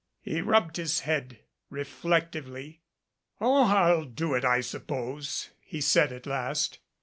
He 0.23 0.41
rubbed 0.41 0.77
his 0.77 1.01
head 1.01 1.41
reflectively. 1.69 2.81
"Oh, 3.39 3.65
I'll 3.65 4.05
do 4.05 4.33
it, 4.33 4.43
I 4.43 4.61
suppose," 4.61 5.51
he 5.61 5.79
said 5.79 6.11
at 6.11 6.25
last. 6.25 6.79